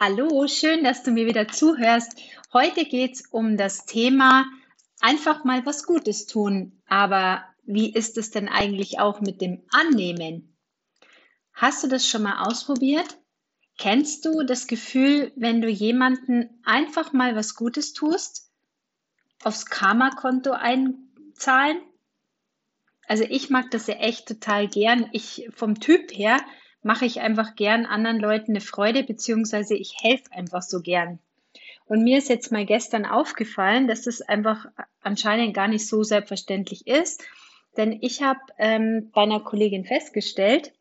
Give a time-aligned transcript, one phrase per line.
[0.00, 2.12] Hallo, schön, dass du mir wieder zuhörst.
[2.52, 4.46] Heute geht es um das Thema
[5.00, 6.80] einfach mal was Gutes tun.
[6.86, 10.56] Aber wie ist es denn eigentlich auch mit dem Annehmen?
[11.52, 13.18] Hast du das schon mal ausprobiert?
[13.76, 18.52] Kennst du das Gefühl, wenn du jemanden einfach mal was Gutes tust,
[19.42, 21.80] aufs Karma-Konto einzahlen?
[23.08, 25.08] Also ich mag das ja echt total gern.
[25.10, 26.38] Ich vom Typ her
[26.82, 31.18] mache ich einfach gern anderen Leuten eine Freude, beziehungsweise ich helfe einfach so gern.
[31.86, 34.66] Und mir ist jetzt mal gestern aufgefallen, dass es einfach
[35.00, 37.24] anscheinend gar nicht so selbstverständlich ist.
[37.76, 40.72] Denn ich habe ähm, bei einer Kollegin festgestellt,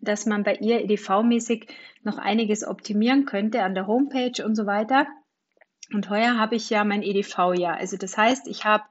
[0.00, 1.68] dass man bei ihr EDV-mäßig
[2.02, 5.06] noch einiges optimieren könnte an der Homepage und so weiter.
[5.92, 7.76] Und heuer habe ich ja mein EDV-Jahr.
[7.76, 8.84] Also das heißt, ich habe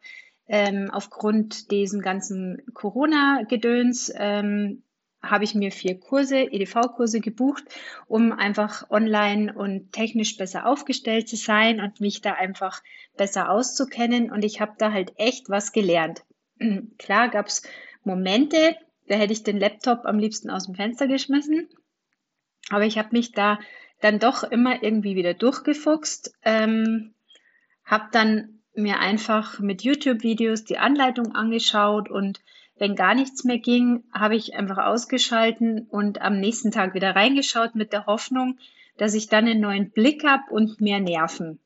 [0.48, 4.84] ähm, aufgrund diesen ganzen Corona-Gedöns ähm,
[5.24, 7.64] habe ich mir vier Kurse, EDV-Kurse gebucht,
[8.08, 12.84] um einfach online und technisch besser aufgestellt zu sein und mich da einfach
[13.16, 14.30] besser auszukennen.
[14.30, 16.24] Und ich habe da halt echt was gelernt.
[16.98, 17.64] Klar gab es
[18.04, 18.76] Momente,
[19.08, 21.70] da hätte ich den Laptop am liebsten aus dem Fenster geschmissen.
[22.70, 23.60] Aber ich habe mich da
[24.02, 27.14] dann doch immer irgendwie wieder durchgefuchst, ähm,
[27.86, 32.42] habe dann mir einfach mit YouTube-Videos die Anleitung angeschaut und
[32.78, 37.76] wenn gar nichts mehr ging, habe ich einfach ausgeschalten und am nächsten Tag wieder reingeschaut
[37.76, 38.58] mit der Hoffnung,
[38.98, 41.60] dass ich dann einen neuen Blick habe und mehr Nerven.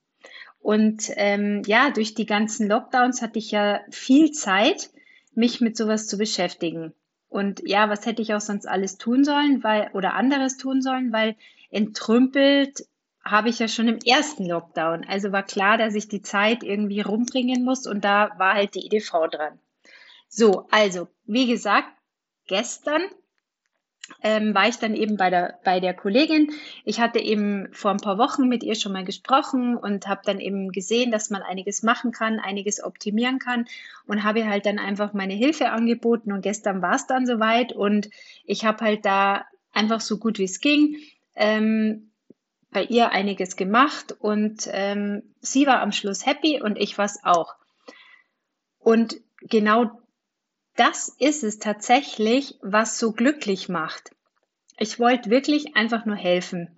[0.60, 4.90] Und ähm, ja, durch die ganzen Lockdowns hatte ich ja viel Zeit,
[5.34, 6.94] mich mit sowas zu beschäftigen.
[7.30, 11.14] Und ja, was hätte ich auch sonst alles tun sollen, weil oder anderes tun sollen,
[11.14, 11.36] weil
[11.70, 12.86] entrümpelt
[13.24, 15.06] habe ich ja schon im ersten Lockdown.
[15.08, 18.86] Also war klar, dass ich die Zeit irgendwie rumbringen muss und da war halt die
[18.86, 19.60] EDV dran.
[20.28, 21.90] So, also, wie gesagt,
[22.48, 23.02] gestern
[24.24, 26.52] ähm, war ich dann eben bei der, bei der Kollegin.
[26.86, 30.40] Ich hatte eben vor ein paar Wochen mit ihr schon mal gesprochen und habe dann
[30.40, 33.66] eben gesehen, dass man einiges machen kann, einiges optimieren kann
[34.06, 38.10] und habe halt dann einfach meine Hilfe angeboten und gestern war es dann soweit und
[38.46, 40.98] ich habe halt da einfach so gut wie es ging
[41.36, 42.12] ähm,
[42.72, 47.24] bei ihr einiges gemacht und ähm, sie war am Schluss happy und ich war es
[47.24, 47.56] auch.
[48.80, 50.02] Und genau
[50.78, 54.12] das ist es tatsächlich, was so glücklich macht.
[54.78, 56.70] Ich wollte wirklich einfach nur helfen.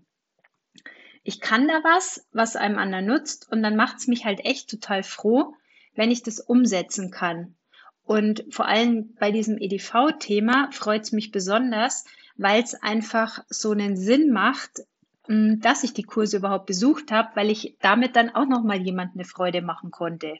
[1.24, 4.70] Ich kann da was, was einem anderen nutzt und dann macht es mich halt echt
[4.70, 5.54] total froh,
[5.96, 7.56] wenn ich das umsetzen kann.
[8.04, 12.06] Und vor allem bei diesem EDV-Thema freut es mich besonders,
[12.38, 14.82] weil es einfach so einen Sinn macht,
[15.28, 18.82] hm, dass ich die Kurse überhaupt besucht habe, weil ich damit dann auch noch mal
[18.82, 20.40] jemand eine Freude machen konnte.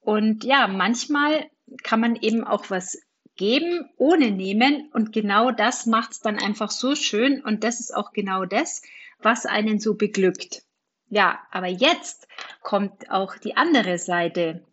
[0.00, 1.48] Und ja, manchmal
[1.82, 2.98] kann man eben auch was
[3.36, 7.94] geben ohne nehmen und genau das macht es dann einfach so schön und das ist
[7.94, 8.82] auch genau das,
[9.18, 10.62] was einen so beglückt.
[11.08, 12.28] Ja, aber jetzt
[12.62, 14.64] kommt auch die andere Seite,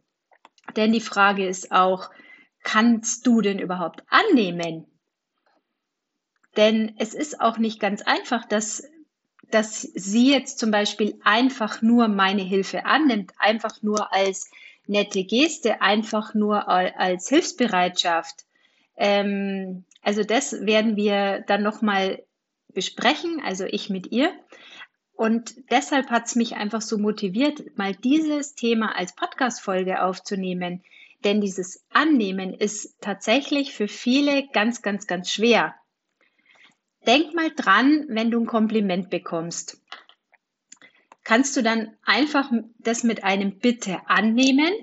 [0.76, 2.10] denn die Frage ist auch,
[2.64, 4.86] kannst du denn überhaupt annehmen?
[6.58, 8.84] Denn es ist auch nicht ganz einfach, dass,
[9.50, 14.52] dass sie jetzt zum Beispiel einfach nur meine Hilfe annimmt, einfach nur als
[14.92, 18.46] nette Geste einfach nur als Hilfsbereitschaft.
[18.98, 22.24] Ähm, also das werden wir dann nochmal
[22.74, 24.32] besprechen, also ich mit ihr.
[25.14, 30.84] Und deshalb hat es mich einfach so motiviert, mal dieses Thema als Podcast-Folge aufzunehmen.
[31.24, 35.76] Denn dieses Annehmen ist tatsächlich für viele ganz, ganz, ganz schwer.
[37.08, 39.81] Denk mal dran, wenn du ein Kompliment bekommst
[41.32, 44.74] kannst du dann einfach das mit einem Bitte annehmen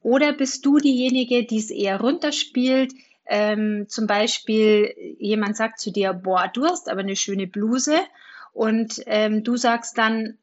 [0.00, 2.94] oder bist du diejenige, die es eher runterspielt?
[3.26, 7.98] Ähm, zum Beispiel jemand sagt zu dir, boah, du hast aber eine schöne Bluse
[8.54, 10.38] und ähm, du sagst dann,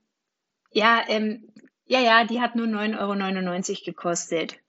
[0.72, 1.50] ja, ähm,
[1.88, 4.60] ja, ja, die hat nur 9,99 Euro gekostet.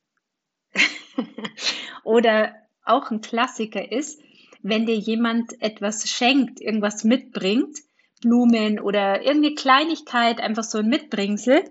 [2.05, 2.55] oder
[2.87, 4.23] auch ein Klassiker ist,
[4.63, 7.77] wenn dir jemand etwas schenkt, irgendwas mitbringt,
[8.21, 11.65] Blumen oder irgendeine Kleinigkeit, einfach so ein Mitbringsel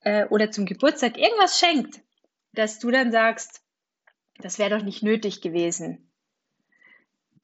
[0.00, 2.00] äh, oder zum Geburtstag irgendwas schenkt,
[2.52, 3.62] dass du dann sagst,
[4.38, 6.10] Das wäre doch nicht nötig gewesen.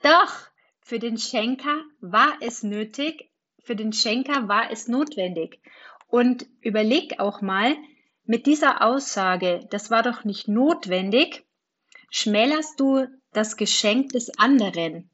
[0.00, 0.32] Doch,
[0.80, 5.60] für den Schenker war es nötig, für den Schenker war es notwendig.
[6.08, 7.76] Und überleg auch mal,
[8.24, 11.44] mit dieser Aussage, das war doch nicht notwendig,
[12.10, 15.10] schmälerst du das Geschenk des anderen.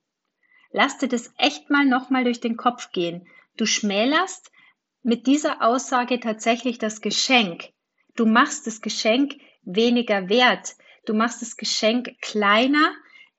[0.72, 3.26] Lass dir das echt mal nochmal durch den Kopf gehen.
[3.56, 4.50] Du schmälerst
[5.02, 7.70] mit dieser Aussage tatsächlich das Geschenk.
[8.16, 10.74] Du machst das Geschenk weniger wert.
[11.06, 12.92] Du machst das Geschenk kleiner.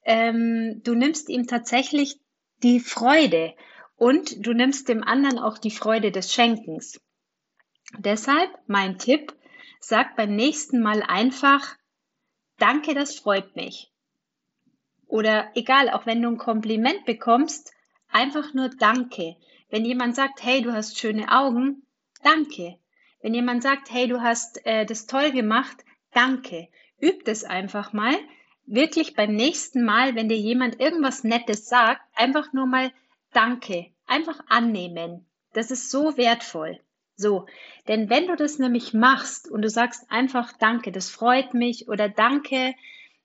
[0.03, 2.19] Ähm, du nimmst ihm tatsächlich
[2.61, 3.55] die Freude
[3.95, 6.99] und du nimmst dem anderen auch die Freude des Schenkens.
[7.97, 9.33] Deshalb mein Tipp,
[9.79, 11.75] sag beim nächsten Mal einfach,
[12.57, 13.92] danke, das freut mich.
[15.13, 17.71] Oder egal, auch wenn du ein Kompliment bekommst,
[18.11, 19.35] einfach nur danke.
[19.69, 21.83] Wenn jemand sagt, hey, du hast schöne Augen,
[22.23, 22.79] danke.
[23.21, 26.67] Wenn jemand sagt, hey, du hast äh, das toll gemacht, danke.
[26.99, 28.15] Üb das einfach mal.
[28.65, 32.91] Wirklich beim nächsten Mal, wenn dir jemand irgendwas Nettes sagt, einfach nur mal
[33.33, 33.91] danke.
[34.07, 35.27] Einfach annehmen.
[35.53, 36.79] Das ist so wertvoll.
[37.15, 37.45] So,
[37.87, 42.09] denn wenn du das nämlich machst und du sagst einfach Danke, das freut mich oder
[42.09, 42.73] Danke,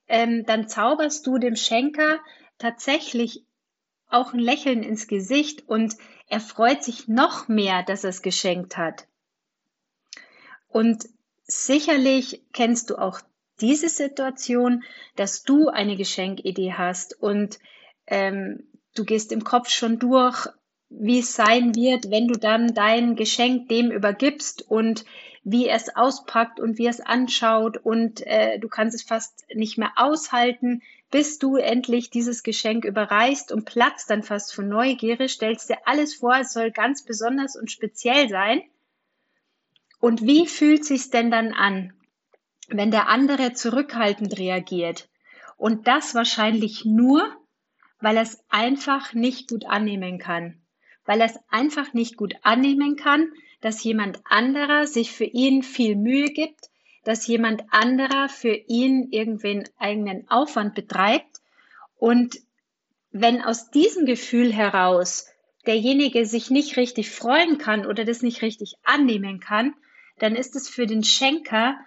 [0.09, 2.19] ähm, dann zauberst du dem Schenker
[2.59, 3.45] tatsächlich
[4.09, 5.95] auch ein Lächeln ins Gesicht und
[6.29, 9.07] er freut sich noch mehr, dass er es geschenkt hat.
[10.69, 11.09] Und
[11.45, 13.21] sicherlich kennst du auch
[13.61, 14.85] diese Situation,
[15.17, 17.59] dass du eine Geschenkidee hast und
[18.07, 20.47] ähm, du gehst im Kopf schon durch,
[20.91, 25.05] wie es sein wird, wenn du dann dein Geschenk dem übergibst und
[25.51, 29.45] wie er es auspackt und wie er es anschaut und äh, du kannst es fast
[29.55, 35.29] nicht mehr aushalten, bis du endlich dieses Geschenk überreichst und platzt dann fast von Neugierde,
[35.29, 38.63] stellst dir alles vor, es soll ganz besonders und speziell sein.
[40.01, 41.95] Und wie fühlt sich's denn dann an,
[42.69, 45.09] wenn der andere zurückhaltend reagiert?
[45.57, 47.27] Und das wahrscheinlich nur,
[48.01, 50.61] weil er es einfach nicht gut annehmen kann.
[51.09, 53.33] Weil er es einfach nicht gut annehmen kann,
[53.63, 56.69] dass jemand anderer sich für ihn viel Mühe gibt,
[57.03, 61.39] dass jemand anderer für ihn irgendwen eigenen Aufwand betreibt.
[61.97, 62.37] Und
[63.11, 65.27] wenn aus diesem Gefühl heraus
[65.65, 69.75] derjenige sich nicht richtig freuen kann oder das nicht richtig annehmen kann,
[70.19, 71.79] dann ist es für den Schenker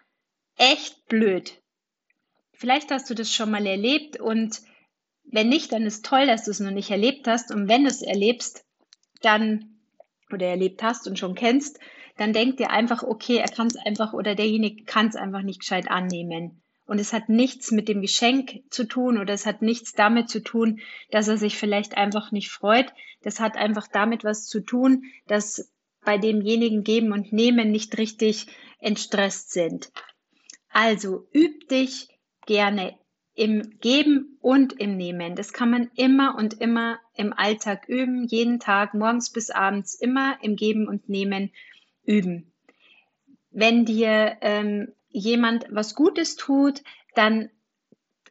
[0.58, 1.62] echt blöd.
[2.54, 4.64] Vielleicht hast du das schon mal erlebt und
[5.26, 7.52] wenn nicht, dann ist toll, dass du es noch nicht erlebt hast.
[7.52, 8.66] Und wenn du es erlebst,
[9.22, 9.80] dann
[10.32, 11.80] oder erlebt hast und schon kennst,
[12.18, 15.62] dann denkt dir einfach, okay, er kann es einfach oder derjenige kann es einfach nicht
[15.62, 16.62] gescheit annehmen.
[16.86, 20.42] Und es hat nichts mit dem Geschenk zu tun oder es hat nichts damit zu
[20.44, 22.92] tun, dass er sich vielleicht einfach nicht freut.
[23.22, 25.72] Das hat einfach damit was zu tun, dass
[26.04, 28.48] bei demjenigen Geben und Nehmen nicht richtig
[28.80, 29.92] entstresst sind.
[30.70, 32.10] Also üb dich
[32.46, 32.98] gerne
[33.36, 35.36] im Geben und im Nehmen.
[35.36, 40.38] Das kann man immer und immer im Alltag üben, jeden Tag, morgens bis abends, immer
[40.42, 41.51] im Geben und Nehmen
[42.04, 42.51] üben.
[43.51, 46.83] Wenn dir ähm, jemand was Gutes tut,
[47.16, 47.50] dann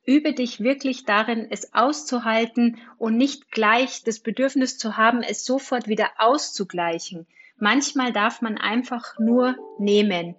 [0.05, 5.89] übe dich wirklich darin, es auszuhalten und nicht gleich das Bedürfnis zu haben, es sofort
[5.89, 7.27] wieder auszugleichen.
[7.59, 10.37] Manchmal darf man einfach nur nehmen.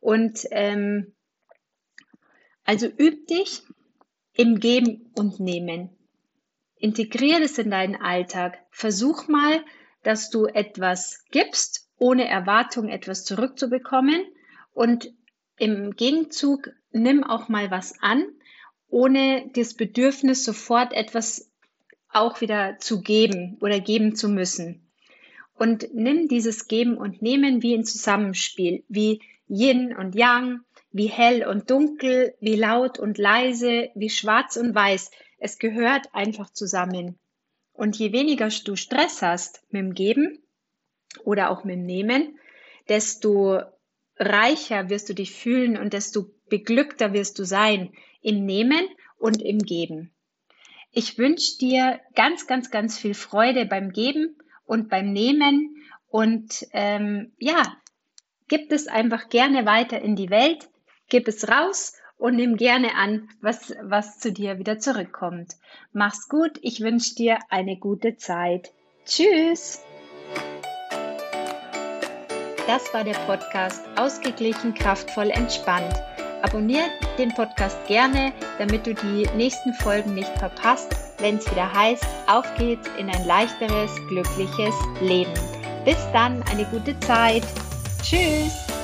[0.00, 1.12] Und ähm,
[2.64, 3.62] also üb dich
[4.38, 5.90] im Geben und Nehmen.
[6.76, 8.58] Integriere es in deinen Alltag.
[8.70, 9.64] Versuch mal,
[10.04, 14.24] dass du etwas gibst, ohne Erwartung etwas zurückzubekommen.
[14.72, 15.12] Und
[15.58, 18.24] im Gegenzug nimm auch mal was an,
[18.86, 21.50] ohne das Bedürfnis, sofort etwas
[22.08, 24.88] auch wieder zu geben oder geben zu müssen.
[25.54, 31.46] Und nimm dieses Geben und Nehmen wie ein Zusammenspiel, wie Yin und Yang, wie hell
[31.46, 35.10] und dunkel, wie laut und leise, wie schwarz und weiß.
[35.38, 37.18] Es gehört einfach zusammen.
[37.72, 40.42] Und je weniger du Stress hast mit dem Geben
[41.24, 42.38] oder auch mit dem Nehmen,
[42.88, 43.60] desto
[44.16, 49.58] reicher wirst du dich fühlen und desto beglückter wirst du sein im Nehmen und im
[49.58, 50.12] Geben.
[50.90, 55.76] Ich wünsche dir ganz, ganz, ganz viel Freude beim Geben und beim Nehmen
[56.08, 57.76] und ähm, ja,
[58.48, 60.68] gib es einfach gerne weiter in die Welt
[61.08, 65.54] gib es raus und nimm gerne an, was, was zu dir wieder zurückkommt.
[65.92, 68.72] Mach's gut, ich wünsche dir eine gute Zeit.
[69.04, 69.80] Tschüss!
[72.66, 75.94] Das war der Podcast Ausgeglichen, kraftvoll, entspannt.
[76.42, 82.06] Abonniert den Podcast gerne, damit du die nächsten Folgen nicht verpasst, wenn es wieder heißt,
[82.26, 85.32] auf geht's in ein leichteres, glückliches Leben.
[85.84, 87.42] Bis dann, eine gute Zeit.
[88.02, 88.77] Tschüss!